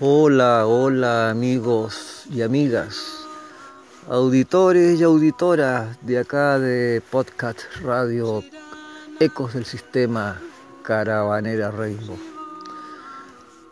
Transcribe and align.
Hola, 0.00 0.64
hola 0.68 1.28
amigos 1.28 2.22
y 2.30 2.42
amigas, 2.42 3.26
auditores 4.08 5.00
y 5.00 5.02
auditoras 5.02 5.98
de 6.06 6.20
acá 6.20 6.60
de 6.60 7.02
Podcast 7.10 7.62
Radio 7.82 8.44
Ecos 9.18 9.54
del 9.54 9.64
Sistema 9.64 10.40
Caravanera 10.84 11.72
Rainbow. 11.72 12.16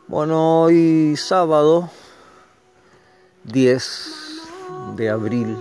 Bueno, 0.09 0.63
hoy 0.63 1.15
sábado 1.17 1.91
10 3.45 4.11
de 4.97 5.09
abril, 5.09 5.57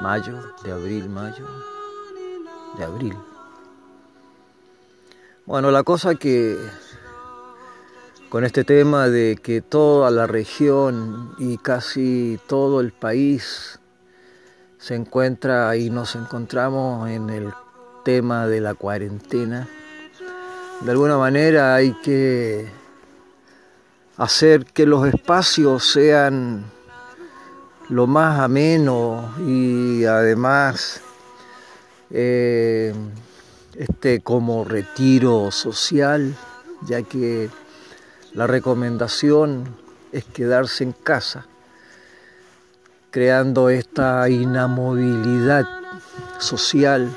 mayo, 0.00 0.54
de 0.64 0.72
abril, 0.72 1.06
mayo, 1.10 1.46
de 2.78 2.84
abril. 2.84 3.16
Bueno, 5.44 5.70
la 5.70 5.82
cosa 5.82 6.14
que 6.14 6.56
con 8.30 8.44
este 8.44 8.62
tema 8.62 9.08
de 9.08 9.36
que 9.42 9.60
toda 9.60 10.08
la 10.12 10.28
región 10.28 11.34
y 11.38 11.58
casi 11.58 12.38
todo 12.46 12.80
el 12.80 12.92
país 12.92 13.80
se 14.78 14.94
encuentra 14.94 15.76
y 15.76 15.90
nos 15.90 16.14
encontramos 16.14 17.10
en 17.10 17.28
el 17.28 17.50
tema 18.04 18.46
de 18.46 18.60
la 18.60 18.74
cuarentena. 18.74 19.68
De 20.80 20.92
alguna 20.92 21.18
manera 21.18 21.74
hay 21.74 21.92
que 22.04 22.68
hacer 24.16 24.64
que 24.64 24.86
los 24.86 25.08
espacios 25.08 25.84
sean 25.90 26.66
lo 27.88 28.06
más 28.06 28.38
ameno 28.38 29.34
y 29.44 30.04
además 30.04 31.00
eh, 32.10 32.94
este 33.74 34.20
como 34.20 34.64
retiro 34.64 35.50
social, 35.50 36.36
ya 36.86 37.02
que 37.02 37.50
la 38.32 38.46
recomendación 38.46 39.76
es 40.12 40.24
quedarse 40.24 40.84
en 40.84 40.92
casa, 40.92 41.46
creando 43.10 43.70
esta 43.70 44.28
inamovilidad 44.28 45.66
social 46.38 47.10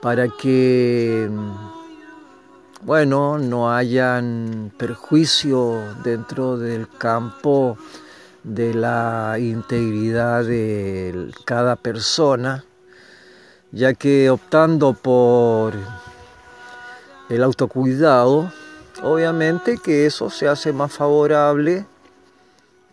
para 0.00 0.28
que, 0.28 1.28
bueno, 2.82 3.38
no 3.38 3.70
hayan 3.70 4.72
perjuicio 4.78 5.82
dentro 6.02 6.56
del 6.56 6.88
campo 6.88 7.76
de 8.44 8.72
la 8.72 9.36
integridad 9.38 10.44
de 10.44 11.30
cada 11.44 11.76
persona, 11.76 12.64
ya 13.70 13.92
que 13.92 14.30
optando 14.30 14.94
por 14.94 15.74
el 17.28 17.42
autocuidado, 17.42 18.50
Obviamente 19.02 19.78
que 19.78 20.06
eso 20.06 20.28
se 20.28 20.48
hace 20.48 20.72
más 20.72 20.92
favorable 20.92 21.86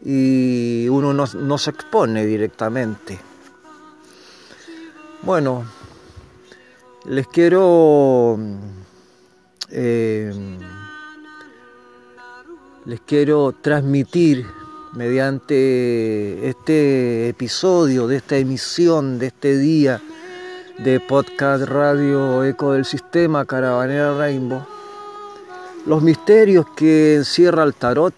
y 0.03 0.88
uno 0.89 1.14
no, 1.14 1.58
se 1.58 1.70
expone 1.72 2.25
directamente. 2.25 3.20
Bueno, 5.23 5.66
les 7.06 7.28
quiero 7.28 8.38
eh, 9.72 10.31
les 12.86 13.00
quiero 13.02 13.56
transmitir 13.59 14.45
mediante 14.94 16.47
este 16.47 17.30
episodio 17.30 18.06
de 18.08 18.17
esta 18.17 18.38
emisión 18.38 19.17
de 19.17 19.28
este 19.28 19.58
día 19.58 20.00
de 20.78 21.00
podcast 21.00 21.64
radio 21.64 22.44
Eco 22.44 22.73
del 22.73 22.86
Sistema 22.86 23.45
Caravanera 23.45 24.16
Rainbow 24.16 24.75
los 25.86 26.02
misterios 26.02 26.66
que 26.75 27.16
encierra 27.16 27.64
el 27.64 27.73
tarot, 27.73 28.14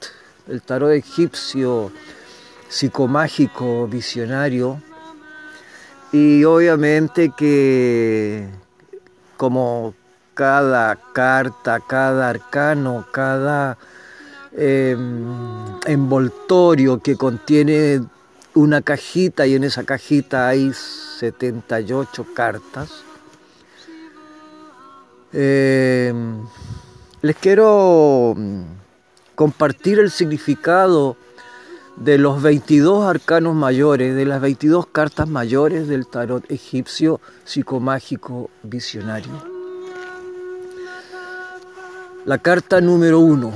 el 0.48 0.62
tarot 0.62 0.92
egipcio 0.92 1.92
psicomágico, 2.70 3.88
visionario, 3.88 4.82
y 6.12 6.44
obviamente 6.46 7.32
que 7.38 8.48
como 9.36 9.94
cada 10.34 10.96
carta, 11.14 11.80
cada 11.80 12.30
arcano, 12.30 13.06
cada 13.12 13.78
em, 14.56 15.26
envoltorio 15.86 17.00
que 17.00 17.16
contiene 17.16 18.02
una 18.54 18.82
cajita 18.82 19.46
y 19.46 19.56
en 19.56 19.64
esa 19.64 19.84
cajita 19.84 20.48
hay 20.48 20.72
78 20.74 22.26
cartas. 22.34 23.04
Em, 25.34 26.42
les 27.28 27.36
quiero 27.36 28.36
mm, 28.38 28.62
compartir 29.36 30.00
el 30.00 30.12
significado 30.12 31.18
de 31.98 32.18
los 32.18 32.42
22 32.42 33.06
arcanos 33.06 33.54
mayores, 33.54 34.16
de 34.16 34.26
las 34.26 34.40
22 34.40 34.88
cartas 34.88 35.28
mayores 35.28 35.90
del 35.90 36.08
tarot 36.08 36.50
egipcio 36.50 37.20
psicomágico 37.44 38.50
visionario. 38.64 39.34
La 42.24 42.38
carta 42.38 42.80
número 42.80 43.20
uno 43.20 43.52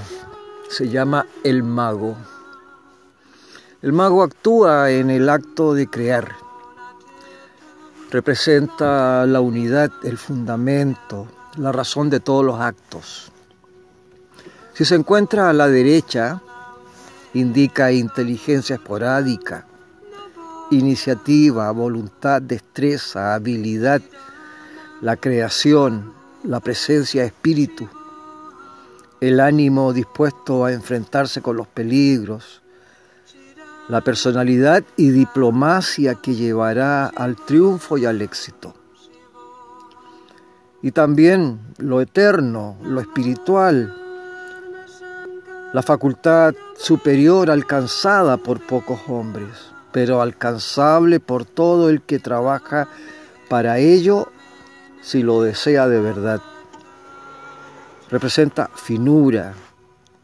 se 0.69 0.89
llama 0.89 1.25
el 1.45 1.63
mago. 1.63 2.17
El 3.81 3.93
mago 3.93 4.23
actúa 4.23 4.91
en 4.91 5.09
el 5.09 5.29
acto 5.29 5.73
de 5.73 5.87
crear. 5.87 6.35
Representa 8.09 9.25
la 9.25 9.39
unidad, 9.39 9.91
el 10.03 10.17
fundamento, 10.17 11.27
la 11.55 11.71
razón 11.71 12.09
de 12.09 12.19
todos 12.19 12.43
los 12.43 12.59
actos. 12.59 13.30
Si 14.81 14.85
se 14.85 14.95
encuentra 14.95 15.47
a 15.47 15.53
la 15.53 15.67
derecha, 15.67 16.41
indica 17.35 17.91
inteligencia 17.91 18.77
esporádica, 18.77 19.67
iniciativa, 20.71 21.69
voluntad, 21.69 22.41
destreza, 22.41 23.35
habilidad, 23.35 24.01
la 25.01 25.17
creación, 25.17 26.13
la 26.43 26.61
presencia 26.61 27.21
de 27.21 27.27
espíritu, 27.27 27.87
el 29.19 29.39
ánimo 29.39 29.93
dispuesto 29.93 30.65
a 30.65 30.73
enfrentarse 30.73 31.43
con 31.43 31.57
los 31.57 31.67
peligros, 31.67 32.63
la 33.87 34.01
personalidad 34.01 34.83
y 34.97 35.11
diplomacia 35.11 36.15
que 36.15 36.33
llevará 36.33 37.05
al 37.05 37.35
triunfo 37.35 37.99
y 37.99 38.05
al 38.05 38.19
éxito. 38.23 38.73
Y 40.81 40.89
también 40.89 41.59
lo 41.77 42.01
eterno, 42.01 42.77
lo 42.81 42.99
espiritual, 42.99 44.00
la 45.73 45.81
facultad 45.81 46.53
superior 46.77 47.49
alcanzada 47.49 48.37
por 48.37 48.59
pocos 48.59 48.99
hombres, 49.07 49.71
pero 49.91 50.21
alcanzable 50.21 51.19
por 51.19 51.45
todo 51.45 51.89
el 51.89 52.01
que 52.01 52.19
trabaja 52.19 52.89
para 53.49 53.77
ello 53.79 54.29
si 55.01 55.23
lo 55.23 55.41
desea 55.41 55.87
de 55.87 56.01
verdad. 56.01 56.41
Representa 58.09 58.69
finura, 58.75 59.53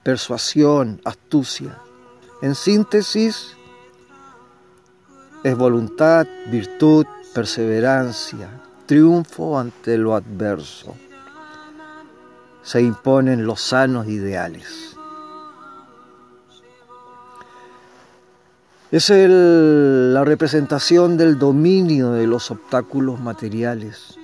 persuasión, 0.03 0.99
astucia. 1.05 1.77
En 2.41 2.53
síntesis, 2.53 3.55
es 5.43 5.57
voluntad, 5.57 6.27
virtud, 6.51 7.05
perseverancia, 7.33 8.49
triunfo 8.85 9.57
ante 9.57 9.97
lo 9.97 10.13
adverso. 10.13 10.95
Se 12.63 12.81
imponen 12.81 13.45
los 13.45 13.61
sanos 13.61 14.07
ideales. 14.07 14.96
Es 18.89 19.09
la 19.09 20.23
representación 20.23 21.17
del 21.17 21.37
dominio 21.37 22.13
de 22.13 22.25
los 22.25 22.51
obstáculos 22.51 23.19
materiales, 23.19 24.17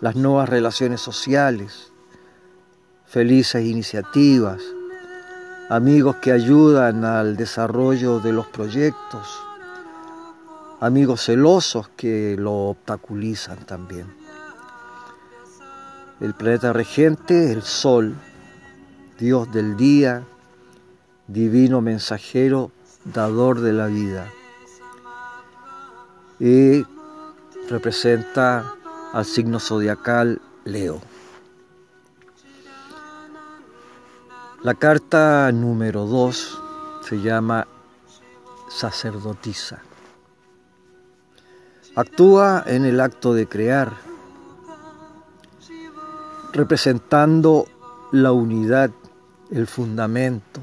las 0.00 0.16
nuevas 0.16 0.48
relaciones 0.48 1.02
sociales, 1.02 1.92
felices 3.06 3.64
iniciativas, 3.64 4.60
amigos 5.68 6.16
que 6.16 6.32
ayudan 6.32 7.04
al 7.04 7.36
desarrollo 7.36 8.18
de 8.18 8.32
los 8.32 8.48
proyectos, 8.48 9.38
amigos 10.80 11.26
celosos 11.26 11.88
que 11.90 12.34
lo 12.36 12.70
obstaculizan 12.70 13.58
también. 13.66 14.12
El 16.18 16.34
planeta 16.34 16.72
regente, 16.72 17.52
el 17.52 17.62
Sol, 17.62 18.16
Dios 19.16 19.52
del 19.52 19.76
día, 19.76 20.24
divino 21.28 21.80
mensajero 21.80 22.72
dador 23.12 23.60
de 23.60 23.72
la 23.72 23.86
vida. 23.86 24.32
Y 26.38 26.84
representa 27.68 28.74
al 29.12 29.24
signo 29.24 29.58
zodiacal 29.58 30.40
Leo. 30.64 31.00
La 34.62 34.74
carta 34.74 35.50
número 35.52 36.06
2 36.06 36.62
se 37.02 37.20
llama 37.20 37.66
sacerdotisa. 38.68 39.82
Actúa 41.94 42.64
en 42.66 42.84
el 42.84 43.00
acto 43.00 43.32
de 43.32 43.46
crear, 43.46 43.92
representando 46.52 47.66
la 48.12 48.32
unidad, 48.32 48.90
el 49.50 49.66
fundamento, 49.66 50.60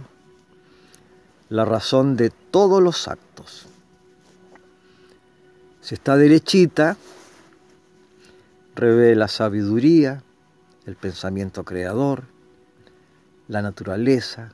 la 1.49 1.65
razón 1.65 2.15
de 2.15 2.29
todos 2.29 2.81
los 2.81 3.07
actos. 3.07 3.67
Si 5.81 5.95
está 5.95 6.15
derechita, 6.15 6.97
revela 8.75 9.27
sabiduría, 9.27 10.23
el 10.85 10.95
pensamiento 10.95 11.63
creador, 11.63 12.23
la 13.47 13.61
naturaleza. 13.61 14.53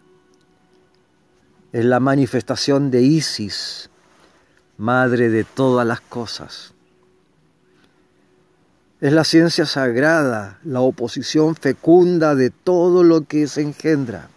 Es 1.72 1.86
la 1.86 2.00
manifestación 2.00 2.90
de 2.92 3.04
Isis, 3.04 3.90
madre 4.78 5.30
de 5.30 5.44
todas 5.44 5.86
las 5.86 6.02
cosas. 6.02 6.74
Es 9.02 9.14
la 9.14 9.24
ciencia 9.24 9.66
sagrada, 9.66 10.60
la 10.64 10.82
oposición 10.82 11.56
fecunda 11.56 12.36
de 12.36 12.50
todo 12.50 13.04
lo 13.04 13.22
que 13.22 13.48
se 13.48 13.62
engendra. 13.62 14.30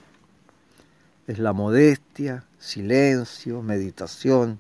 Es 1.27 1.39
la 1.39 1.53
modestia, 1.53 2.45
silencio, 2.59 3.63
meditación, 3.63 4.59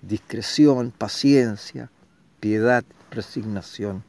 discreción, 0.00 0.90
paciencia, 0.90 1.90
piedad, 2.40 2.84
resignación. 3.10 4.04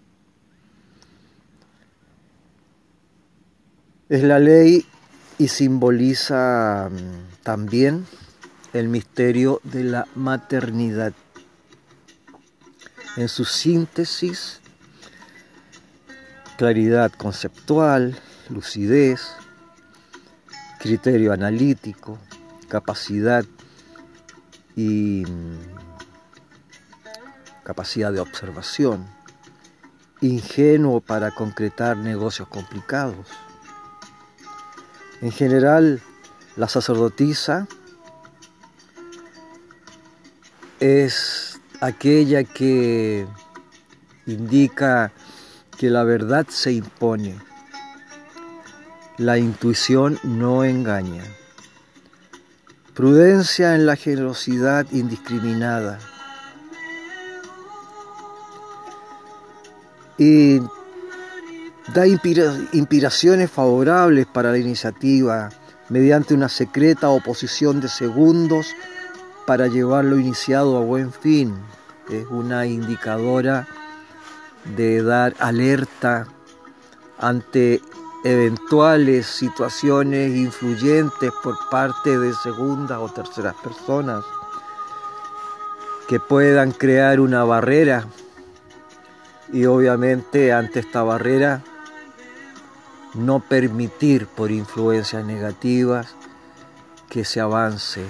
Es 4.10 4.24
la 4.24 4.40
ley 4.40 4.86
y 5.38 5.48
simboliza 5.48 6.90
mm, 6.92 7.44
también 7.44 8.06
el 8.74 8.88
misterio 8.88 9.60
de 9.64 9.84
la 9.84 10.08
maternidad. 10.16 11.14
En 13.18 13.30
su 13.30 13.46
síntesis, 13.46 14.62
claridad 16.58 17.12
conceptual, 17.12 18.16
lucidez, 18.50 19.22
criterio 20.84 21.32
analítico, 21.32 22.20
capacidad 22.68 23.46
y 24.76 25.24
mm, 25.26 25.60
capacidad 27.64 28.12
de 28.12 28.20
observación, 28.20 29.08
ingenuo 30.20 31.00
para 31.00 31.32
concretar 31.32 31.96
negocios 31.96 32.50
complicados. 32.50 33.28
En 35.22 35.32
general, 35.32 36.02
la 36.58 36.68
sacerdotisa 36.68 37.66
es 40.82 41.62
aquella 41.80 42.44
que 42.44 43.26
indica 44.26 45.14
que 45.78 45.90
la 45.90 46.04
verdad 46.04 46.46
se 46.50 46.74
impone. 46.74 47.53
La 49.18 49.38
intuición 49.38 50.20
no 50.24 50.64
engaña. 50.64 51.24
Prudencia 52.96 53.76
en 53.76 53.86
la 53.86 53.96
generosidad 53.96 54.88
indiscriminada. 54.92 56.00
Y 60.18 60.60
da 61.94 62.08
inspiraciones 62.08 63.52
favorables 63.52 64.26
para 64.26 64.52
la 64.52 64.58
iniciativa 64.58 65.50
mediante 65.90 66.34
una 66.34 66.50
secreta 66.50 67.10
oposición 67.10 67.82
de 67.82 67.90
segundos 67.90 68.68
para 69.46 69.68
llevar 69.68 70.06
lo 70.06 70.18
iniciado 70.18 70.78
a 70.78 70.82
buen 70.82 71.12
fin. 71.12 71.54
Es 72.10 72.26
una 72.32 72.66
indicadora 72.66 73.68
de 74.76 75.04
dar 75.04 75.36
alerta 75.40 76.28
ante 77.20 77.82
eventuales 78.24 79.26
situaciones 79.26 80.36
influyentes 80.36 81.32
por 81.44 81.58
parte 81.70 82.18
de 82.18 82.34
segundas 82.34 82.98
o 83.00 83.10
terceras 83.10 83.56
personas 83.56 84.24
que 86.08 86.20
puedan 86.20 86.72
crear 86.72 87.20
una 87.20 87.44
barrera 87.44 88.06
y 89.52 89.66
obviamente 89.66 90.54
ante 90.54 90.80
esta 90.80 91.04
barrera 91.04 91.62
no 93.14 93.40
permitir 93.42 94.26
por 94.28 94.52
influencias 94.52 95.26
negativas 95.26 96.16
que 97.10 97.26
se 97.26 97.40
avance 97.40 98.06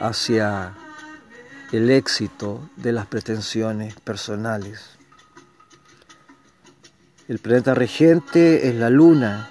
hacia 0.00 0.74
el 1.72 1.90
éxito 1.90 2.60
de 2.76 2.92
las 2.92 3.06
pretensiones 3.06 3.94
personales. 4.00 4.97
El 7.28 7.40
planeta 7.40 7.74
regente 7.74 8.70
es 8.70 8.74
la 8.74 8.88
luna, 8.88 9.50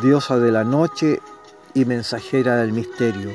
diosa 0.00 0.38
de 0.38 0.52
la 0.52 0.62
noche 0.62 1.20
y 1.74 1.84
mensajera 1.84 2.54
del 2.54 2.70
misterio, 2.70 3.32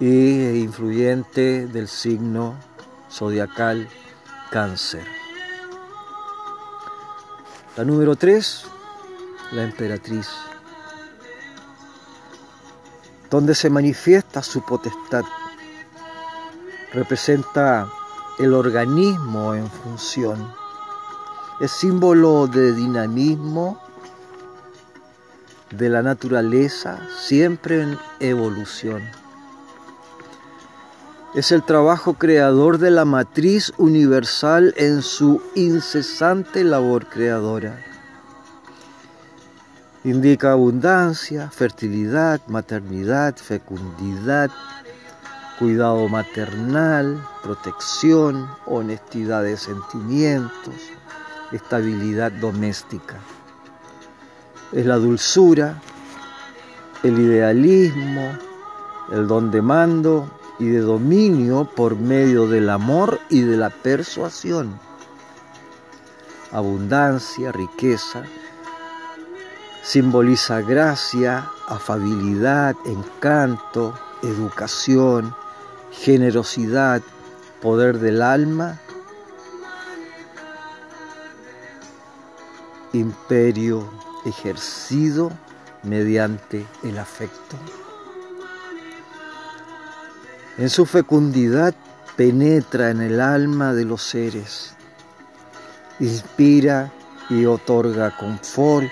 y 0.00 0.58
influyente 0.58 1.68
del 1.68 1.86
signo 1.86 2.58
zodiacal 3.08 3.88
cáncer. 4.50 5.04
La 7.76 7.84
número 7.84 8.16
3, 8.16 8.64
la 9.52 9.62
emperatriz 9.62 10.28
donde 13.30 13.54
se 13.54 13.70
manifiesta 13.70 14.42
su 14.42 14.64
potestad. 14.64 15.22
Representa 16.92 17.88
el 18.40 18.52
organismo 18.52 19.54
en 19.54 19.70
función. 19.70 20.61
Es 21.60 21.70
símbolo 21.70 22.46
de 22.46 22.72
dinamismo 22.72 23.80
de 25.70 25.88
la 25.88 26.02
naturaleza, 26.02 26.98
siempre 27.20 27.82
en 27.82 27.98
evolución. 28.20 29.02
Es 31.34 31.52
el 31.52 31.62
trabajo 31.62 32.14
creador 32.14 32.78
de 32.78 32.90
la 32.90 33.04
matriz 33.04 33.72
universal 33.78 34.74
en 34.76 35.02
su 35.02 35.40
incesante 35.54 36.62
labor 36.62 37.06
creadora 37.06 37.92
Indica 40.04 40.50
abundancia, 40.50 41.48
fertilidad, 41.48 42.40
maternidad, 42.48 43.36
fecundidad, 43.36 44.50
cuidado 45.60 46.08
maternal, 46.08 47.24
protección, 47.40 48.48
honestidad 48.66 49.44
de 49.44 49.56
sentimientos, 49.56 50.74
estabilidad 51.52 52.32
doméstica. 52.32 53.18
Es 54.72 54.86
la 54.86 54.96
dulzura, 54.96 55.80
el 57.02 57.18
idealismo, 57.18 58.38
el 59.12 59.26
don 59.26 59.50
de 59.50 59.60
mando 59.60 60.30
y 60.58 60.66
de 60.66 60.80
dominio 60.80 61.64
por 61.64 61.96
medio 61.96 62.46
del 62.46 62.70
amor 62.70 63.20
y 63.28 63.42
de 63.42 63.56
la 63.56 63.70
persuasión. 63.70 64.78
Abundancia, 66.52 67.50
riqueza, 67.52 68.24
simboliza 69.82 70.60
gracia, 70.60 71.50
afabilidad, 71.66 72.76
encanto, 72.86 73.94
educación, 74.22 75.34
generosidad, 75.90 77.02
poder 77.60 77.98
del 77.98 78.22
alma, 78.22 78.78
imperio 82.92 83.88
ejercido 84.24 85.30
mediante 85.82 86.66
el 86.82 86.98
afecto. 86.98 87.56
En 90.58 90.68
su 90.68 90.84
fecundidad 90.84 91.74
penetra 92.16 92.90
en 92.90 93.00
el 93.00 93.20
alma 93.20 93.72
de 93.72 93.84
los 93.84 94.02
seres, 94.02 94.74
inspira 95.98 96.92
y 97.30 97.46
otorga 97.46 98.16
confort 98.16 98.88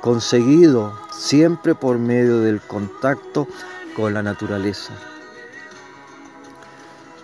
conseguido 0.00 0.98
siempre 1.10 1.74
por 1.74 1.98
medio 1.98 2.40
del 2.40 2.60
contacto 2.60 3.46
con 3.96 4.14
la 4.14 4.22
naturaleza. 4.22 4.92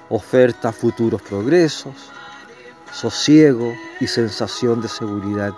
Oferta 0.09 0.73
futuros 0.73 1.21
progresos, 1.23 1.95
sosiego 2.93 3.75
y 4.01 4.07
sensación 4.07 4.81
de 4.81 4.89
seguridad. 4.89 5.53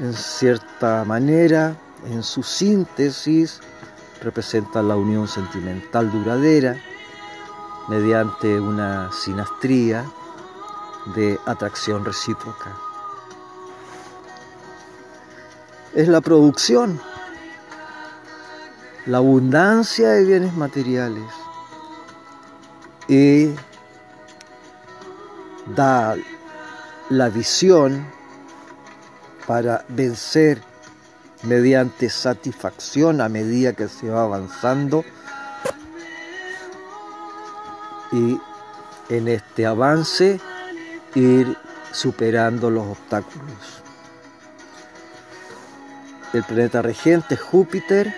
En 0.00 0.14
cierta 0.14 1.04
manera, 1.04 1.76
en 2.06 2.22
su 2.22 2.44
síntesis, 2.44 3.60
representa 4.22 4.80
la 4.80 4.94
unión 4.94 5.26
sentimental 5.26 6.10
duradera 6.12 6.76
mediante 7.88 8.60
una 8.60 9.10
sinastría 9.10 10.04
de 11.16 11.38
atracción 11.46 12.04
recíproca. 12.04 12.76
Es 15.94 16.06
la 16.06 16.20
producción, 16.20 17.00
la 19.06 19.18
abundancia 19.18 20.10
de 20.10 20.24
bienes 20.24 20.54
materiales 20.54 21.24
y 23.08 23.50
da 25.74 26.14
la 27.08 27.28
visión 27.30 28.17
para 29.48 29.82
vencer 29.88 30.62
mediante 31.42 32.10
satisfacción 32.10 33.22
a 33.22 33.30
medida 33.30 33.72
que 33.72 33.88
se 33.88 34.10
va 34.10 34.24
avanzando 34.24 35.06
y 38.12 38.38
en 39.08 39.28
este 39.28 39.64
avance 39.64 40.38
ir 41.14 41.56
superando 41.92 42.70
los 42.70 42.88
obstáculos. 42.88 43.82
El 46.34 46.44
planeta 46.44 46.82
regente 46.82 47.38
Júpiter, 47.38 48.14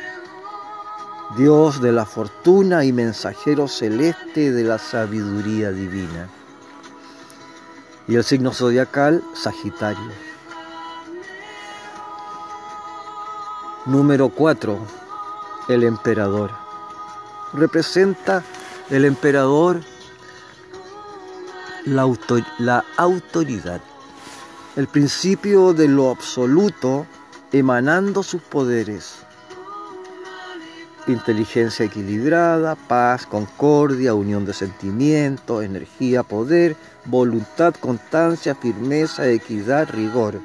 Dios 1.36 1.80
de 1.80 1.92
la 1.92 2.06
fortuna 2.06 2.84
y 2.84 2.92
mensajero 2.92 3.68
celeste 3.68 4.50
de 4.50 4.64
la 4.64 4.78
sabiduría 4.78 5.70
divina. 5.70 6.28
Y 8.08 8.16
el 8.16 8.24
signo 8.24 8.52
zodiacal, 8.52 9.22
Sagitario. 9.32 10.29
Número 13.90 14.28
4. 14.28 14.78
El 15.68 15.82
emperador. 15.82 16.52
Representa 17.52 18.44
el 18.88 19.04
emperador 19.04 19.80
la, 21.86 22.08
la 22.60 22.84
autoridad, 22.96 23.80
el 24.76 24.86
principio 24.86 25.72
de 25.72 25.88
lo 25.88 26.10
absoluto 26.10 27.04
emanando 27.50 28.22
sus 28.22 28.40
poderes. 28.42 29.24
Inteligencia 31.08 31.86
equilibrada, 31.86 32.76
paz, 32.76 33.26
concordia, 33.26 34.14
unión 34.14 34.44
de 34.44 34.52
sentimientos, 34.52 35.64
energía, 35.64 36.22
poder, 36.22 36.76
voluntad, 37.06 37.74
constancia, 37.74 38.54
firmeza, 38.54 39.26
equidad, 39.26 39.90
rigor, 39.90 40.40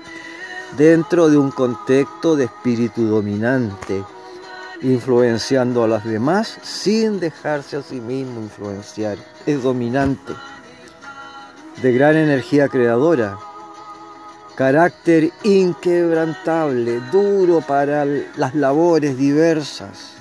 dentro 0.78 1.30
de 1.30 1.38
un 1.38 1.52
contexto 1.52 2.36
de 2.36 2.46
espíritu 2.46 3.04
dominante, 3.04 4.04
influenciando 4.82 5.84
a 5.84 5.88
los 5.88 6.04
demás 6.04 6.60
sin 6.62 7.20
dejarse 7.20 7.78
a 7.78 7.82
sí 7.82 8.02
mismo 8.02 8.42
influenciar. 8.42 9.18
Es 9.46 9.64
dominante, 9.64 10.34
de 11.82 11.92
gran 11.94 12.16
energía 12.16 12.68
creadora, 12.68 13.38
carácter 14.56 15.32
inquebrantable, 15.44 17.02
duro 17.12 17.62
para 17.62 18.06
las 18.06 18.56
labores 18.56 19.18
diversas. 19.18 20.14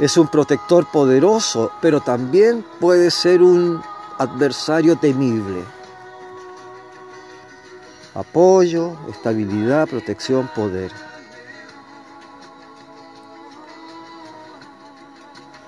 Es 0.00 0.16
un 0.16 0.26
protector 0.26 0.90
poderoso, 0.90 1.70
pero 1.80 2.00
también 2.00 2.64
puede 2.80 3.12
ser 3.12 3.42
un 3.42 3.80
adversario 4.18 4.96
temible. 4.96 5.62
Apoyo, 8.14 8.96
estabilidad, 9.10 9.88
protección, 9.88 10.48
poder. 10.54 10.92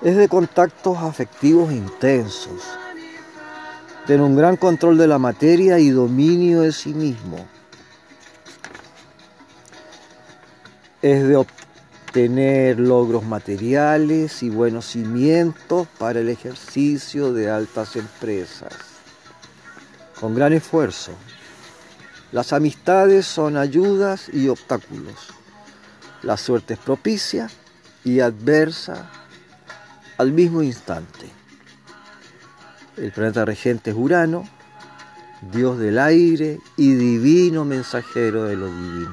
Es 0.01 0.15
de 0.15 0.29
contactos 0.29 0.97
afectivos 0.97 1.73
intensos. 1.73 2.61
Tiene 4.05 4.23
un 4.23 4.37
gran 4.37 4.55
control 4.55 4.97
de 4.97 5.07
la 5.07 5.19
materia 5.19 5.77
y 5.79 5.89
dominio 5.89 6.61
de 6.61 6.71
sí 6.71 6.93
mismo. 6.93 7.45
Es 11.01 11.27
de 11.27 11.35
obtener 11.35 12.79
logros 12.79 13.25
materiales 13.25 14.41
y 14.41 14.49
buenos 14.49 14.85
cimientos 14.85 15.87
para 15.97 16.21
el 16.21 16.29
ejercicio 16.29 17.33
de 17.33 17.49
altas 17.49 17.97
empresas. 17.97 18.73
Con 20.17 20.33
gran 20.33 20.53
esfuerzo. 20.53 21.11
Las 22.31 22.51
amistades 22.51 23.25
son 23.25 23.55
ayudas 23.55 24.29
y 24.33 24.49
obstáculos. 24.49 25.15
La 26.23 26.35
suerte 26.35 26.73
es 26.73 26.79
propicia 26.79 27.49
y 28.03 28.19
adversa 28.19 29.09
al 30.17 30.33
mismo 30.33 30.61
instante. 30.61 31.29
El 32.97 33.11
planeta 33.11 33.45
regente 33.45 33.91
es 33.91 33.95
Urano, 33.95 34.47
Dios 35.41 35.77
del 35.77 35.99
aire 35.99 36.59
y 36.75 36.93
divino 36.95 37.63
mensajero 37.63 38.43
de 38.43 38.57
lo 38.57 38.67
divino. 38.67 39.11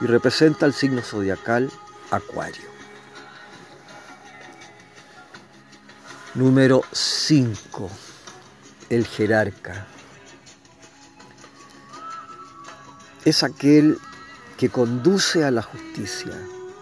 Y 0.00 0.06
representa 0.06 0.64
el 0.64 0.72
signo 0.72 1.02
zodiacal 1.02 1.70
Acuario. 2.10 2.74
Número 6.34 6.82
5. 6.92 7.90
El 8.88 9.06
jerarca. 9.06 9.86
Es 13.24 13.42
aquel 13.42 13.98
que 14.58 14.68
conduce 14.68 15.44
a 15.44 15.50
la 15.50 15.62
justicia, 15.62 16.32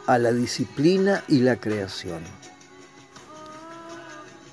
a 0.06 0.18
la 0.18 0.32
disciplina 0.32 1.22
y 1.28 1.38
la 1.38 1.56
creación. 1.56 2.22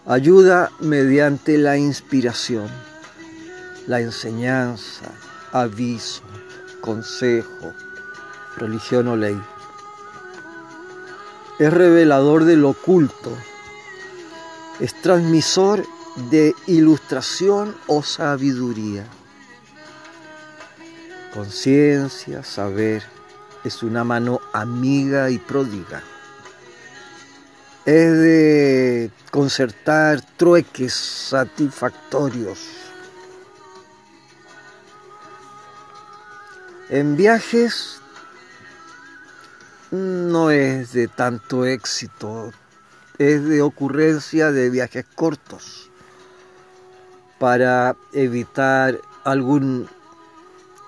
Ayuda 0.06 0.72
mediante 0.80 1.58
la 1.58 1.78
inspiración, 1.78 2.70
la 3.88 4.02
enseñanza, 4.02 5.12
aviso, 5.52 6.22
consejo, 6.82 7.74
religión 8.58 9.08
o 9.08 9.16
ley. 9.16 9.40
Es 11.58 11.74
revelador 11.74 12.46
del 12.46 12.66
oculto, 12.66 13.36
es 14.80 14.94
transmisor 15.02 15.86
de 16.30 16.54
ilustración 16.68 17.76
o 17.88 18.02
sabiduría 18.04 19.06
Conciencia, 21.34 22.44
saber, 22.44 23.04
es 23.64 23.84
una 23.84 24.04
mano 24.04 24.42
amiga 24.52 25.30
y 25.30 25.38
pródiga. 25.38 26.02
Es 27.86 28.12
de 28.14 29.12
concertar 29.32 30.22
trueques 30.38 30.94
satisfactorios. 30.94 32.60
En 36.90 37.16
viajes 37.16 38.02
no 39.92 40.50
es 40.50 40.94
de 40.94 41.08
tanto 41.08 41.66
éxito, 41.66 42.52
es 43.20 43.46
de 43.46 43.62
ocurrencia 43.62 44.52
de 44.52 44.72
viajes 44.72 45.06
cortos 45.14 45.92
para 47.38 47.96
evitar 48.14 49.00
algún 49.24 49.88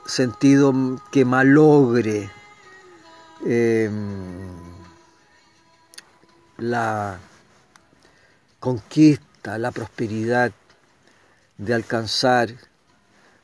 sentido 0.05 0.73
que 1.11 1.25
malogre 1.25 2.29
em, 3.45 4.49
la 6.57 7.19
conquista, 8.59 9.57
la 9.57 9.71
prosperidad 9.71 10.51
de 11.57 11.73
alcanzar 11.73 12.49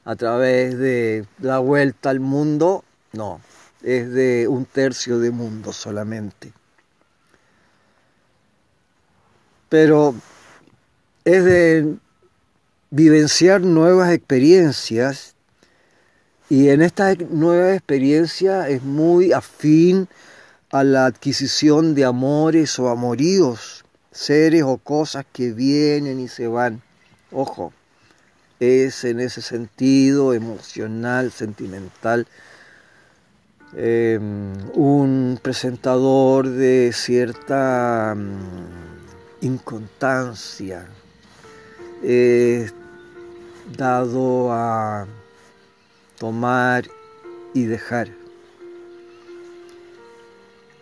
a 0.05 0.15
través 0.15 0.77
de 0.77 1.25
la 1.39 1.59
vuelta 1.59 2.09
al 2.09 2.19
mundo, 2.19 2.83
no, 3.13 3.41
es 3.83 4.11
de 4.11 4.47
un 4.47 4.65
tercio 4.65 5.19
de 5.19 5.31
mundo 5.31 5.73
solamente. 5.73 6.53
Pero 9.69 10.15
es 11.25 11.43
de 11.43 11.97
vivenciar 12.89 13.61
nuevas 13.61 14.11
experiencias 14.13 15.35
y 16.49 16.69
en 16.69 16.81
esta 16.81 17.13
nueva 17.15 17.73
experiencia 17.73 18.69
es 18.69 18.81
muy 18.81 19.33
afín 19.33 20.07
a 20.71 20.83
la 20.83 21.05
adquisición 21.05 21.93
de 21.93 22.05
amores 22.05 22.79
o 22.79 22.89
amoríos, 22.89 23.83
seres 24.11 24.63
o 24.63 24.77
cosas 24.77 25.25
que 25.31 25.51
vienen 25.51 26.19
y 26.19 26.29
se 26.29 26.47
van. 26.47 26.81
Ojo, 27.31 27.73
es 28.61 29.03
en 29.03 29.19
ese 29.19 29.41
sentido 29.41 30.33
emocional, 30.33 31.31
sentimental, 31.31 32.27
em, 33.75 34.53
un 34.73 35.39
presentador 35.41 36.47
de 36.47 36.91
cierta 36.93 38.15
mm, 38.15 39.45
inconstancia, 39.45 40.87
dado 43.77 44.53
a 44.53 45.05
tomar 46.17 46.85
y 47.53 47.65
dejar. 47.65 48.09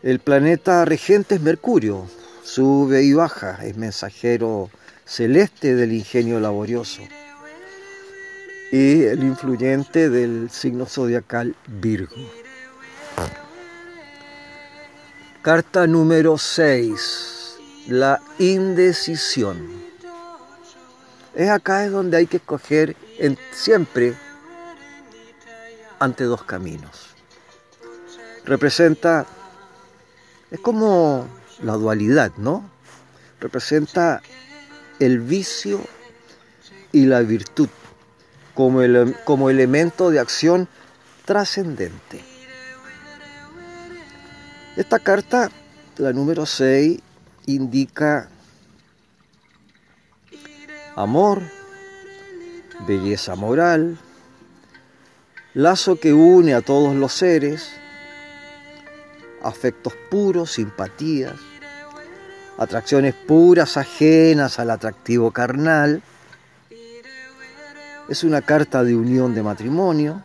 El 0.04 0.20
planeta 0.20 0.86
regente 0.86 1.36
es 1.36 1.42
Mercurio, 1.42 2.08
sube 2.44 3.04
y 3.04 3.14
baja, 3.14 3.60
es 3.66 3.76
mensajero 3.78 4.70
celeste 5.06 5.76
del 5.76 5.94
ingenio 5.94 6.40
laborioso 6.40 7.02
y 8.72 9.04
el 9.04 9.24
influyente 9.24 10.10
del 10.10 10.50
signo 10.50 10.86
zodiacal 10.86 11.56
Virgo. 11.68 12.16
Carta 15.42 15.86
número 15.88 16.38
6. 16.38 17.58
La 17.88 18.20
indecisión. 18.40 19.86
Es 21.36 21.50
acá 21.50 21.86
es 21.86 21.92
donde 21.92 22.18
hay 22.18 22.28
que 22.28 22.38
escoger 22.38 22.96
siempre 23.52 24.16
ante 26.00 26.24
dos 26.24 26.44
caminos. 26.44 27.16
Representa, 28.46 29.26
es 30.52 30.60
como 30.60 31.28
la 31.62 31.74
dualidad, 31.74 32.32
¿no? 32.38 32.70
Representa 33.40 34.22
el 35.00 35.20
vicio 35.20 35.82
y 36.92 37.06
la 37.06 37.22
virtud 37.22 37.70
como, 38.54 38.82
como 39.26 39.50
elemento 39.50 40.10
de 40.12 40.20
acción 40.20 40.68
trascendente. 41.26 42.24
Esta 44.78 45.00
carta, 45.00 45.50
la 45.98 46.14
número 46.14 46.46
6, 46.46 47.00
indica 47.46 48.30
amor, 50.96 51.42
belleza 52.88 53.36
moral, 53.36 53.98
lazo 55.56 55.96
que 55.96 56.12
une 56.12 56.54
a 56.54 56.62
todos 56.62 56.94
los 56.96 57.14
seres, 57.14 57.72
afectos 59.42 59.94
puros, 60.12 60.52
simpatías, 60.52 61.36
atracciones 62.58 63.16
puras 63.16 63.78
ajenas 63.78 64.60
al 64.60 64.70
atractivo 64.70 65.32
carnal. 65.32 66.04
Es 68.10 68.24
una 68.26 68.42
carta 68.42 68.84
de 68.84 68.96
unión 68.96 69.34
de 69.34 69.44
matrimonio. 69.44 70.22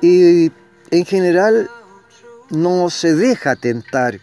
Y 0.00 0.52
en 0.90 1.04
general 1.06 1.68
no 2.50 2.88
se 2.88 3.16
deja 3.16 3.56
tentar, 3.56 4.20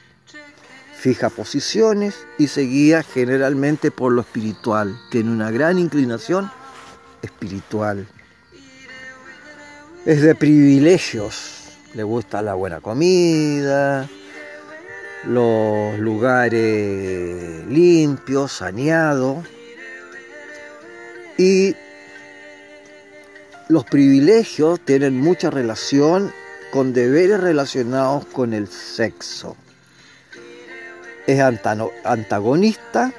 fija 0.96 1.30
posiciones 1.30 2.16
y 2.38 2.48
se 2.48 2.62
guía 2.62 3.04
generalmente 3.04 3.92
por 3.92 4.14
lo 4.14 4.22
espiritual. 4.22 4.98
Tiene 5.10 5.32
una 5.32 5.52
gran 5.52 5.78
inclinación 5.80 6.50
espiritual. 7.22 8.08
Es 10.04 10.24
de 10.24 10.34
privilegios. 10.34 11.78
Le 11.94 12.02
gusta 12.02 12.42
la 12.42 12.56
buena 12.56 12.82
comida, 12.82 14.10
los 15.26 16.00
lugares 16.00 17.66
limpios, 17.68 18.52
saneados 18.54 19.46
y 21.38 21.76
los 23.68 23.84
privilegios 23.86 24.80
tienen 24.80 25.20
mucha 25.20 25.50
relación 25.50 26.34
con 26.72 26.94
deberes 26.94 27.40
relacionados 27.40 28.26
con 28.26 28.54
el 28.54 28.68
sexo. 28.70 29.56
Es 31.28 31.42
antagonista, 31.42 33.14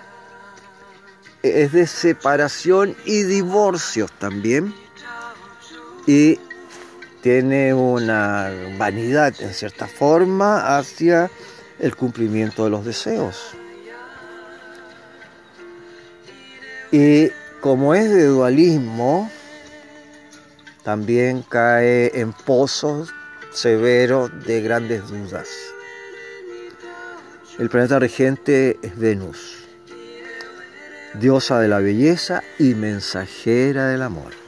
es 1.43 1.73
de 1.73 1.87
separación 1.87 2.97
y 3.05 3.23
divorcios 3.23 4.11
también. 4.19 4.75
Y 6.07 6.41
tiene 7.23 7.73
una 7.73 8.51
vanidad 8.77 9.33
en 9.39 9.55
cierta 9.55 9.87
forma 9.87 10.77
hacia 10.77 11.31
el 11.79 11.95
cumplimiento 11.97 12.65
de 12.65 12.71
los 12.71 12.85
deseos. 12.85 13.55
Y 16.91 17.31
como 17.61 17.95
es 17.95 18.11
de 18.11 18.27
dualismo, 18.27 19.31
también 20.83 21.43
cae 21.49 22.11
en 22.21 22.33
pozos 22.33 23.15
severos 23.53 24.31
de 24.45 24.61
grandes 24.61 25.09
dudas. 25.09 25.49
El 27.59 27.71
planeta 27.71 28.01
regente 28.01 28.79
es 28.83 28.99
Venus, 28.99 29.69
diosa 31.15 31.61
de 31.61 31.69
la 31.69 31.79
belleza 31.79 32.43
y 32.59 32.75
mensajera 32.75 33.87
del 33.87 34.03
amor. 34.03 34.42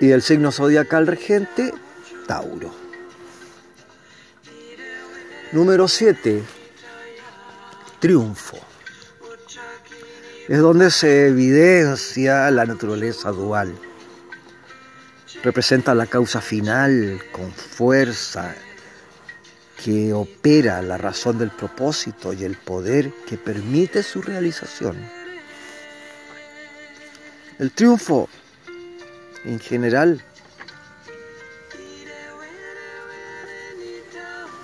Y 0.00 0.10
el 0.10 0.22
signo 0.22 0.52
zodiacal 0.52 1.06
regente, 1.06 1.74
Tauro. 2.26 2.72
Número 5.52 5.88
7. 5.88 6.42
Triunfo. 7.98 8.58
Es 10.46 10.60
donde 10.60 10.90
se 10.90 11.28
evidencia 11.28 12.50
la 12.50 12.64
naturaleza 12.64 13.30
dual. 13.32 13.74
Representa 15.42 15.94
la 15.94 16.06
causa 16.06 16.40
final 16.40 17.20
con 17.32 17.50
fuerza 17.52 18.54
que 19.82 20.12
opera 20.12 20.80
la 20.82 20.98
razón 20.98 21.38
del 21.38 21.50
propósito 21.50 22.32
y 22.32 22.44
el 22.44 22.56
poder 22.56 23.12
que 23.26 23.36
permite 23.36 24.02
su 24.02 24.22
realización. 24.22 24.96
El 27.58 27.72
triunfo 27.72 28.28
en 29.44 29.60
general 29.60 30.24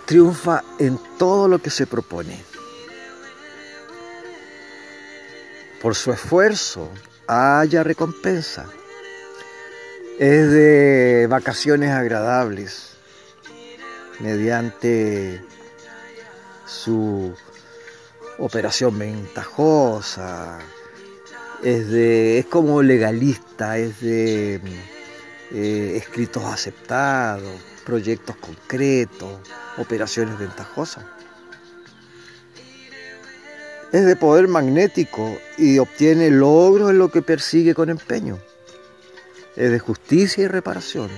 triunfa 0.05 0.63
en 0.79 0.99
todo 1.19 1.49
lo 1.49 1.59
que 1.59 1.71
se 1.71 1.87
propone. 1.87 2.43
Por 5.81 5.95
su 5.95 6.13
esfuerzo 6.13 6.91
haya 7.27 7.83
recompensa. 7.83 8.67
Es 10.19 10.51
de 10.51 11.27
vacaciones 11.29 11.91
agradables 11.91 12.97
mediante 14.21 15.45
su 16.67 17.35
operación 18.39 18.99
ventajosa. 18.99 20.61
Es, 21.63 21.89
de, 21.89 22.39
es 22.39 22.47
como 22.47 22.83
legalista, 22.83 23.79
es 23.79 24.01
de 24.01 24.61
eh, 25.53 25.97
escritos 25.97 26.45
aceptados, 26.45 27.61
proyectos 27.85 28.37
concretos, 28.37 29.41
operaciones 29.79 30.39
ventajosas. 30.39 31.05
Es 33.93 34.05
de 34.05 34.17
poder 34.17 34.49
magnético 34.49 35.39
y 35.57 35.79
obtiene 35.79 36.31
logros 36.31 36.91
en 36.91 36.99
lo 36.99 37.11
que 37.11 37.23
persigue 37.23 37.75
con 37.75 37.91
empeño. 37.91 38.39
Es 39.55 39.71
de 39.71 39.79
justicia 39.79 40.45
y 40.45 40.49
reparación, 40.49 41.11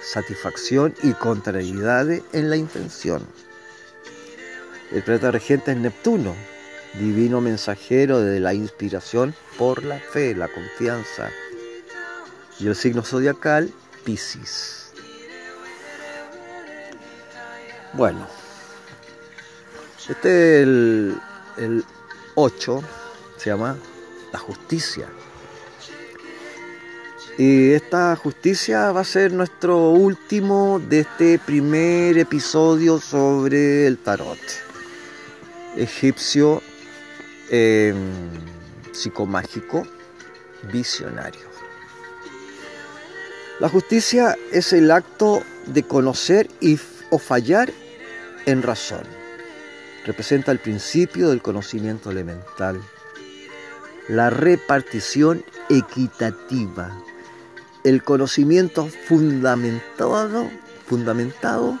satisfacción 0.00 0.94
y 1.02 1.12
contrariedad 1.12 2.08
en 2.10 2.50
la 2.50 2.56
intención. 2.56 3.26
El 4.92 5.02
planeta 5.02 5.32
regente 5.32 5.72
es 5.72 5.78
Neptuno, 5.78 6.36
divino 6.94 7.40
mensajero 7.40 8.20
de 8.20 8.40
la 8.40 8.54
inspiración 8.54 9.34
por 9.58 9.84
la 9.84 9.98
fe, 9.98 10.34
la 10.34 10.48
confianza. 10.48 11.30
Y 12.58 12.66
el 12.66 12.76
signo 12.76 13.02
zodiacal, 13.02 13.72
Piscis. 14.04 14.92
Bueno, 17.94 18.26
este 20.08 20.60
es 20.60 20.62
el, 20.62 21.16
el 21.58 21.84
8, 22.34 22.82
se 23.36 23.50
llama 23.50 23.76
la 24.32 24.38
justicia. 24.38 25.08
Y 27.38 27.72
esta 27.72 28.14
justicia 28.16 28.92
va 28.92 29.00
a 29.00 29.04
ser 29.04 29.32
nuestro 29.32 29.90
último 29.90 30.78
de 30.78 31.00
este 31.00 31.38
primer 31.38 32.18
episodio 32.18 33.00
sobre 33.00 33.86
el 33.86 33.98
tarot 33.98 34.38
egipcio 35.76 36.62
em, 37.52 37.94
psicomágico 38.92 39.86
visionario. 40.72 41.52
La 43.60 43.68
justicia 43.68 44.36
es 44.50 44.72
el 44.72 44.90
acto 44.90 45.42
de 45.66 45.84
conocer 45.84 46.48
y, 46.60 46.80
o 47.10 47.18
fallar 47.18 47.70
en 48.46 48.62
razón. 48.62 49.04
Representa 50.04 50.50
el 50.50 50.58
principio 50.58 51.28
del 51.28 51.42
conocimiento 51.42 52.10
elemental, 52.10 52.80
la 54.08 54.30
repartición 54.30 55.44
equitativa, 55.68 56.90
el 57.84 58.02
conocimiento 58.02 58.88
fundamentado, 59.06 60.50
fundamentado 60.86 61.78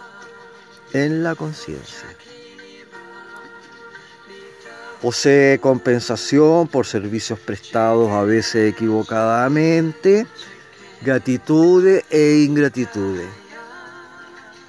en 0.92 1.24
la 1.24 1.34
conciencia. 1.34 2.06
Posee 5.02 5.58
compensación 5.58 6.68
por 6.68 6.86
servicios 6.86 7.38
prestados 7.40 8.10
a 8.12 8.22
veces 8.22 8.72
equivocadamente, 8.72 10.26
gratitud 11.02 12.00
e 12.08 12.44
ingratitud 12.46 13.18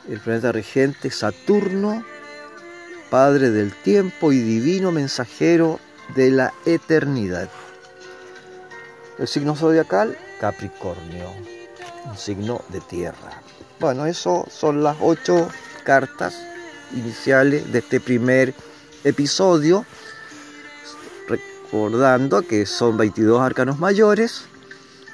el 0.09 0.19
planeta 0.19 0.51
regente 0.51 1.09
Saturno, 1.11 2.03
Padre 3.09 3.51
del 3.51 3.71
tiempo 3.71 4.31
y 4.31 4.39
divino 4.39 4.91
mensajero 4.91 5.79
de 6.15 6.31
la 6.31 6.53
eternidad. 6.65 7.47
El 9.19 9.27
signo 9.27 9.55
zodiacal, 9.55 10.17
Capricornio, 10.39 11.31
un 12.05 12.17
signo 12.17 12.63
de 12.69 12.81
tierra. 12.81 13.41
Bueno, 13.79 14.07
eso 14.07 14.47
son 14.49 14.81
las 14.81 14.97
ocho 14.99 15.47
cartas 15.83 16.35
iniciales 16.93 17.71
de 17.71 17.79
este 17.79 17.99
primer 17.99 18.55
episodio 19.03 19.85
recordando 21.73 22.43
que 22.43 22.67
son 22.67 22.97
22 22.97 23.41
arcanos 23.41 23.79
mayores, 23.79 24.43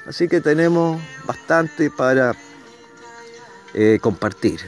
así 0.06 0.28
que 0.28 0.42
tenemos 0.42 1.00
bastante 1.26 1.90
para 1.90 2.34
eh, 3.72 3.98
compartir. 4.02 4.60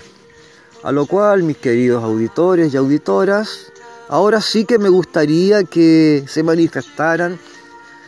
A 0.84 0.90
lo 0.90 1.04
cual, 1.04 1.42
mis 1.42 1.58
queridos 1.58 2.02
auditores 2.02 2.72
y 2.72 2.78
auditoras, 2.78 3.70
ahora 4.08 4.40
sí 4.40 4.64
que 4.64 4.78
me 4.78 4.88
gustaría 4.88 5.64
que 5.64 6.24
se 6.26 6.42
manifestaran, 6.42 7.38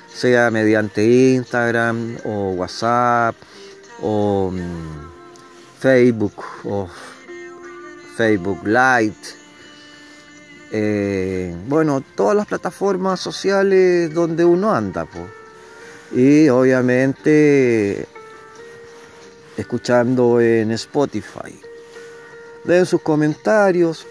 sea 0.08 0.50
mediante 0.50 1.04
Instagram 1.34 2.16
o 2.24 2.52
WhatsApp 2.52 3.36
o 4.00 4.50
mm, 4.50 5.78
Facebook 5.78 6.42
o 6.64 6.88
Facebook 8.16 8.60
Lite 8.64 9.43
eh, 10.72 11.54
bueno, 11.68 12.02
todas 12.14 12.36
las 12.36 12.46
plataformas 12.46 13.20
sociales 13.20 14.12
donde 14.12 14.44
uno 14.44 14.74
anda. 14.74 15.06
Y 16.12 16.48
obviamente 16.48 18.06
escuchando 19.56 20.40
en 20.40 20.72
Spotify. 20.72 21.60
Den 22.64 22.86
sus 22.86 23.02
comentarios, 23.02 24.06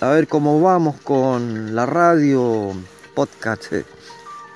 a 0.00 0.10
ver 0.10 0.28
cómo 0.28 0.60
vamos 0.60 0.96
con 1.02 1.74
la 1.74 1.86
radio 1.86 2.74
podcast 3.14 3.72
eh, 3.72 3.84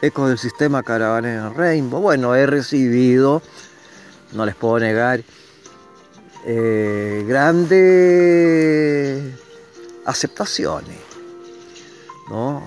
Eco 0.02 0.28
del 0.28 0.38
Sistema 0.38 0.82
Caravana 0.82 1.52
Rainbow. 1.54 2.00
Bueno, 2.00 2.34
he 2.34 2.46
recibido, 2.46 3.42
no 4.32 4.44
les 4.44 4.54
puedo 4.54 4.78
negar, 4.80 5.22
eh, 6.44 7.24
grandes 7.26 9.22
aceptaciones 10.04 11.07
¿no? 12.28 12.62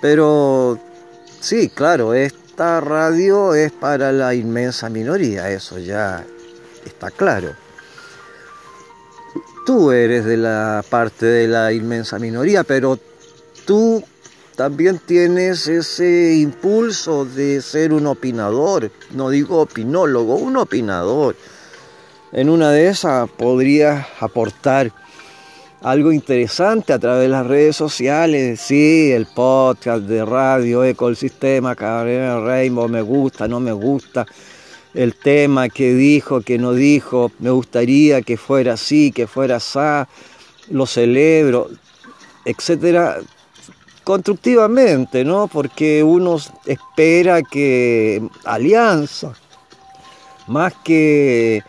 Pero 0.00 0.78
sí, 1.40 1.68
claro, 1.68 2.14
esta 2.14 2.80
radio 2.80 3.54
es 3.54 3.72
para 3.72 4.12
la 4.12 4.34
inmensa 4.34 4.88
minoría, 4.88 5.50
eso 5.50 5.78
ya 5.78 6.24
está 6.84 7.10
claro. 7.10 7.54
Tú 9.64 9.90
eres 9.90 10.24
de 10.24 10.36
la 10.36 10.84
parte 10.88 11.26
de 11.26 11.48
la 11.48 11.72
inmensa 11.72 12.18
minoría, 12.18 12.62
pero 12.62 12.98
tú 13.64 14.02
también 14.54 14.98
tienes 14.98 15.66
ese 15.68 16.36
impulso 16.36 17.24
de 17.24 17.60
ser 17.60 17.92
un 17.92 18.06
opinador, 18.06 18.90
no 19.10 19.28
digo 19.28 19.60
opinólogo, 19.60 20.36
un 20.36 20.56
opinador. 20.56 21.36
En 22.32 22.48
una 22.48 22.70
de 22.70 22.88
esas 22.88 23.28
podrías 23.28 24.06
aportar 24.20 24.92
algo 25.86 26.10
interesante 26.10 26.92
a 26.92 26.98
través 26.98 27.22
de 27.22 27.28
las 27.28 27.46
redes 27.46 27.76
sociales, 27.76 28.60
sí, 28.60 29.12
el 29.12 29.24
podcast 29.24 30.02
de 30.02 30.24
radio, 30.24 30.82
ecosistema, 30.82 31.76
Cabrera 31.76 32.40
Rainbow, 32.40 32.88
me 32.88 33.00
gusta, 33.02 33.46
no 33.46 33.60
me 33.60 33.70
gusta, 33.70 34.26
el 34.94 35.14
tema 35.14 35.68
que 35.68 35.94
dijo, 35.94 36.40
que 36.40 36.58
no 36.58 36.72
dijo, 36.72 37.30
me 37.38 37.50
gustaría 37.50 38.20
que 38.22 38.36
fuera 38.36 38.72
así, 38.72 39.12
que 39.12 39.28
fuera 39.28 39.58
así, 39.58 39.78
lo 40.70 40.86
celebro, 40.86 41.68
etcétera, 42.44 43.18
constructivamente, 44.02 45.24
¿no? 45.24 45.46
Porque 45.46 46.02
uno 46.02 46.38
espera 46.64 47.42
que 47.42 48.20
alianza, 48.44 49.34
más 50.48 50.74
que 50.82 51.62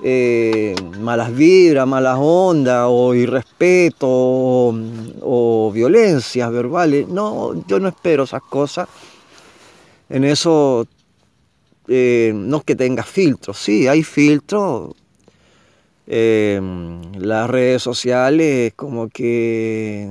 eh, 0.00 0.76
malas 1.00 1.34
vibras, 1.34 1.86
malas 1.86 2.18
ondas 2.20 2.86
o 2.88 3.14
irrespeto 3.14 4.06
o, 4.08 5.72
violencias 5.74 6.50
verbales. 6.52 7.08
No, 7.08 7.64
yo 7.66 7.80
no 7.80 7.88
espero 7.88 8.24
esas 8.24 8.42
cosas. 8.42 8.88
En 10.08 10.24
eso 10.24 10.86
eh, 11.88 12.32
no 12.34 12.58
es 12.58 12.64
que 12.64 12.76
tenga 12.76 13.02
filtros, 13.02 13.58
sí, 13.58 13.88
hay 13.88 14.02
filtros. 14.02 14.94
Eh, 16.10 16.58
las 17.18 17.50
redes 17.50 17.82
sociales 17.82 18.72
como 18.74 19.08
que 19.08 20.08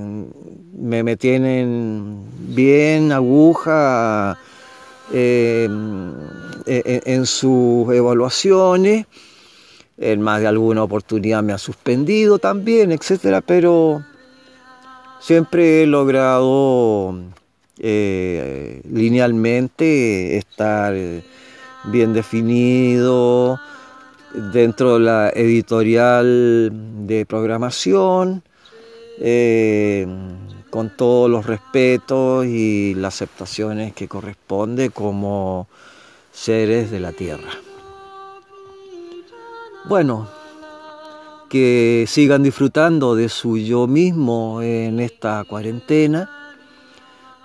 me, 0.78 1.02
me 1.02 1.18
tienen 1.18 2.24
bien 2.50 3.12
aguja 3.12 4.38
en 5.12 6.14
sus 7.26 7.92
evaluaciones 7.92 9.08
en 9.98 10.22
más 10.22 10.42
de 10.42 10.48
alguna 10.48 10.84
oportunidad 10.84 11.44
me 11.44 11.54
ha 11.54 11.58
suspendido 11.58 12.40
también, 12.40 12.92
etcétera, 12.92 13.42
pero 13.42 14.04
siempre 15.20 15.84
he 15.84 15.88
logrado 15.88 17.16
eh, 17.80 18.82
linealmente 18.92 20.38
estar 20.38 20.96
bien 21.86 22.14
definido 22.14 23.60
dentro 24.34 24.96
de 24.96 25.00
la 25.00 25.30
editorial 25.30 26.72
de 27.08 27.26
programación, 27.26 28.44
eh, 29.20 30.06
con 30.70 30.96
todos 30.96 31.30
los 31.30 31.46
respetos 31.46 32.46
y 32.46 32.94
las 32.94 33.16
aceptaciones 33.16 33.94
que 33.94 34.08
corresponde 34.08 34.90
como 34.92 35.68
seres 36.32 36.92
de 36.92 37.00
la 37.00 37.14
tierra. 37.14 37.67
Bueno, 39.88 40.28
que 41.50 42.04
sigan 42.10 42.44
disfrutando 42.44 43.16
de 43.16 43.30
su 43.30 43.58
yo 43.58 43.88
mismo 43.88 44.62
en 44.62 45.00
esta 45.00 45.46
cuarentena. 45.46 46.30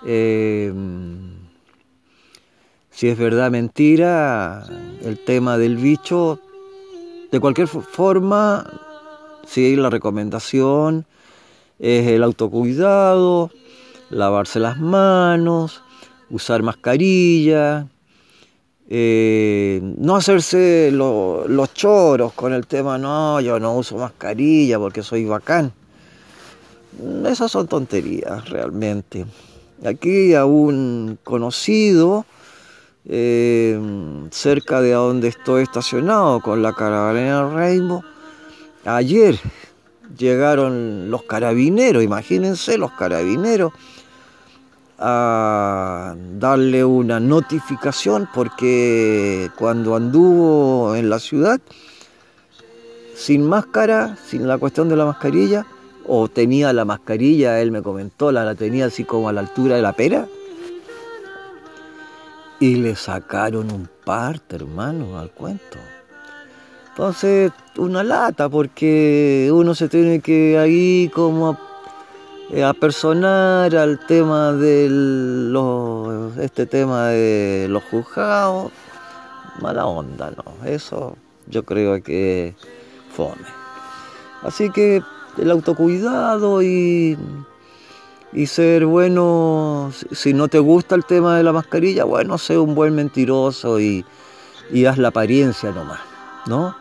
Em, 0.05 1.37
si 2.91 3.07
es 3.07 3.17
verdad 3.17 3.49
mentira, 3.49 4.65
el 5.03 5.23
tema 5.23 5.57
del 5.57 5.77
bicho, 5.77 6.41
de 7.31 7.39
cualquier 7.39 7.69
forma, 7.69 8.69
sí, 9.47 9.77
la 9.77 9.89
recomendación 9.89 11.05
es 11.79 12.07
el 12.07 12.23
autocuidado, 12.23 13.51
lavarse 14.09 14.59
las 14.59 14.77
manos, 14.77 15.81
usar 16.29 16.61
mascarilla, 16.61 17.87
eh, 18.89 19.79
no 19.97 20.15
hacerse 20.15 20.91
los 20.91 21.73
choros 21.73 22.33
con 22.33 22.53
el 22.53 22.67
tema, 22.67 22.97
no, 22.97 23.39
yo 23.39 23.59
no 23.59 23.75
uso 23.75 23.97
mascarilla 23.97 24.77
porque 24.77 25.03
soy 25.03 25.25
bacán. 25.25 25.71
Esas 27.25 27.51
son 27.51 27.67
tonterías 27.67 28.49
realmente. 28.49 29.25
Aquí 29.85 30.33
a 30.35 30.45
un 30.45 31.17
conocido, 31.23 32.25
eh, 33.05 33.79
cerca 34.31 34.81
de 34.81 34.91
donde 34.91 35.27
estoy 35.29 35.63
estacionado 35.63 36.39
con 36.41 36.61
la 36.61 36.73
caravana 36.73 37.49
Rainbow, 37.49 38.03
ayer 38.85 39.39
llegaron 40.17 41.09
los 41.09 41.23
carabineros, 41.23 42.03
imagínense 42.03 42.77
los 42.77 42.91
carabineros 42.91 43.73
a 45.05 46.15
darle 46.39 46.85
una 46.85 47.19
notificación 47.19 48.29
porque 48.33 49.49
cuando 49.57 49.97
anduvo 49.97 50.95
en 50.95 51.09
la 51.09 51.19
ciudad 51.19 51.59
sin 53.13 53.43
máscara, 53.43 54.17
sin 54.25 54.47
la 54.47 54.57
cuestión 54.57 54.87
de 54.87 54.95
la 54.95 55.05
mascarilla, 55.05 55.65
o 56.05 56.29
tenía 56.29 56.71
la 56.71 56.85
mascarilla, 56.85 57.59
él 57.59 57.71
me 57.71 57.81
comentó, 57.81 58.31
la, 58.31 58.45
la 58.45 58.55
tenía 58.55 58.85
así 58.85 59.03
como 59.03 59.27
a 59.27 59.33
la 59.33 59.41
altura 59.41 59.75
de 59.75 59.81
la 59.81 59.93
pera, 59.93 60.25
y 62.59 62.75
le 62.75 62.95
sacaron 62.95 63.71
un 63.71 63.89
parte, 64.05 64.55
hermano, 64.55 65.19
al 65.19 65.31
cuento. 65.31 65.79
Entonces, 66.89 67.51
una 67.77 68.03
lata, 68.03 68.47
porque 68.49 69.49
uno 69.53 69.75
se 69.75 69.89
tiene 69.89 70.21
que 70.21 70.57
ahí 70.57 71.11
como 71.13 71.57
apersonar 72.65 73.75
al 73.75 73.99
tema 74.05 74.53
de 74.53 74.87
los, 74.89 76.37
este 76.37 76.65
tema 76.65 77.07
de 77.07 77.67
los 77.69 77.83
juzgados, 77.83 78.71
mala 79.59 79.85
onda, 79.85 80.31
no, 80.31 80.65
eso 80.67 81.15
yo 81.47 81.63
creo 81.63 82.01
que 82.03 82.55
fome. 83.15 83.47
Así 84.43 84.69
que 84.69 85.01
el 85.37 85.51
autocuidado 85.51 86.61
y, 86.61 87.17
y 88.33 88.45
ser 88.47 88.85
bueno, 88.85 89.91
si 90.11 90.33
no 90.33 90.47
te 90.47 90.59
gusta 90.59 90.95
el 90.95 91.05
tema 91.05 91.37
de 91.37 91.43
la 91.43 91.53
mascarilla, 91.53 92.03
bueno, 92.03 92.37
sé 92.37 92.57
un 92.57 92.75
buen 92.75 92.93
mentiroso 92.93 93.79
y, 93.79 94.05
y 94.71 94.85
haz 94.85 94.97
la 94.97 95.09
apariencia 95.09 95.71
nomás, 95.71 96.01
¿no? 96.45 96.75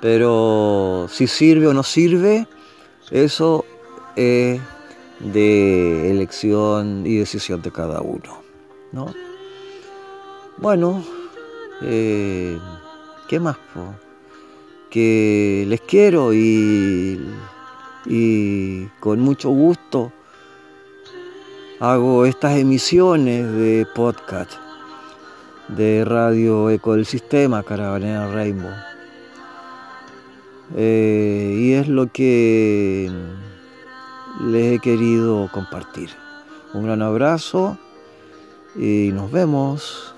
Pero 0.00 1.06
si 1.10 1.26
sirve 1.26 1.66
o 1.66 1.74
no 1.74 1.82
sirve, 1.82 2.46
eso 3.10 3.64
es 4.16 4.60
de 5.20 6.10
elección 6.10 7.06
y 7.06 7.16
decisión 7.18 7.62
de 7.62 7.70
cada 7.70 8.00
uno. 8.00 8.42
¿no? 8.92 9.14
Bueno, 10.58 11.04
eh, 11.82 12.58
¿qué 13.28 13.40
más? 13.40 13.56
Que 14.90 15.64
les 15.68 15.80
quiero 15.82 16.34
y, 16.34 17.20
y 18.06 18.86
con 18.98 19.20
mucho 19.20 19.50
gusto 19.50 20.12
hago 21.78 22.26
estas 22.26 22.58
emisiones 22.58 23.50
de 23.52 23.86
podcast 23.94 24.52
de 25.68 26.04
Radio 26.04 26.68
Eco 26.68 26.94
del 26.94 27.06
Sistema, 27.06 27.62
Caravanera 27.62 28.30
Rainbow. 28.32 28.72
Eh, 30.76 31.56
y 31.58 31.72
es 31.72 31.88
lo 31.88 32.08
que 32.12 33.10
les 34.40 34.74
he 34.74 34.78
querido 34.78 35.48
compartir. 35.52 36.10
Un 36.72 36.84
gran 36.84 37.02
abrazo 37.02 37.76
y 38.76 39.10
nos 39.12 39.30
vemos. 39.30 40.14